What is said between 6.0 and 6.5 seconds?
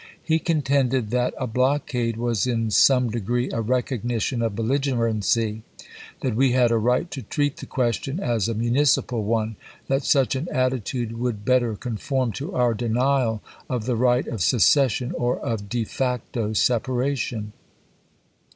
that